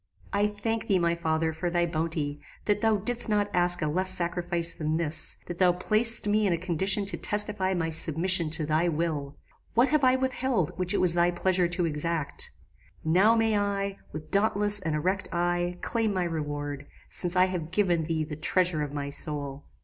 "I 0.33 0.47
thank 0.47 0.87
thee, 0.87 0.97
my 0.97 1.13
father, 1.13 1.53
for 1.53 1.69
thy 1.69 1.85
bounty; 1.85 2.39
that 2.65 2.81
thou 2.81 2.97
didst 2.97 3.29
not 3.29 3.53
ask 3.53 3.83
a 3.83 3.87
less 3.87 4.09
sacrifice 4.11 4.73
than 4.73 4.97
this; 4.97 5.37
that 5.45 5.59
thou 5.59 5.73
placedst 5.73 6.25
me 6.27 6.47
in 6.47 6.53
a 6.53 6.57
condition 6.57 7.05
to 7.05 7.17
testify 7.17 7.75
my 7.75 7.91
submission 7.91 8.49
to 8.49 8.65
thy 8.65 8.87
will! 8.87 9.37
What 9.75 9.89
have 9.89 10.03
I 10.03 10.15
withheld 10.15 10.71
which 10.75 10.95
it 10.95 11.01
was 11.01 11.13
thy 11.13 11.29
pleasure 11.29 11.67
to 11.67 11.85
exact? 11.85 12.49
Now 13.03 13.35
may 13.35 13.55
I, 13.55 13.99
with 14.11 14.31
dauntless 14.31 14.79
and 14.79 14.95
erect 14.95 15.29
eye, 15.31 15.77
claim 15.81 16.11
my 16.15 16.23
reward, 16.23 16.87
since 17.11 17.35
I 17.35 17.45
have 17.45 17.69
given 17.69 18.05
thee 18.05 18.23
the 18.23 18.35
treasure 18.35 18.81
of 18.81 18.91
my 18.93 19.11
soul. 19.11 19.65